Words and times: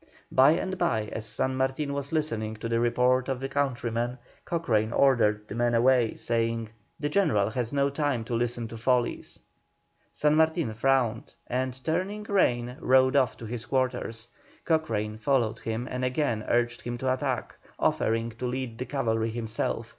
By 0.31 0.53
and 0.53 0.79
by, 0.79 1.09
as 1.11 1.27
San 1.27 1.55
Martin 1.57 1.93
was 1.93 2.11
listening 2.11 2.55
to 2.55 2.67
the 2.67 2.79
report 2.79 3.29
of 3.29 3.43
a 3.43 3.47
countryman, 3.47 4.17
Cochrane 4.45 4.91
ordered 4.91 5.47
the 5.47 5.53
man 5.53 5.75
away, 5.75 6.15
saying: 6.15 6.69
"The 6.99 7.07
General 7.07 7.51
has 7.51 7.71
no 7.71 7.91
time 7.91 8.23
to 8.23 8.33
listen 8.33 8.67
to 8.69 8.77
follies." 8.77 9.37
San 10.11 10.33
Martin 10.37 10.73
frowned, 10.73 11.33
and, 11.45 11.79
turning 11.83 12.23
rein, 12.23 12.77
rode 12.79 13.15
off 13.15 13.37
to 13.37 13.45
his 13.45 13.67
quarters. 13.67 14.27
Cochrane 14.65 15.19
followed 15.19 15.59
him 15.59 15.87
and 15.91 16.03
again 16.03 16.45
urged 16.47 16.81
him 16.81 16.97
to 16.97 17.13
attack, 17.13 17.53
offering 17.77 18.31
to 18.39 18.47
lead 18.47 18.79
the 18.79 18.85
cavalry 18.85 19.29
himself. 19.29 19.87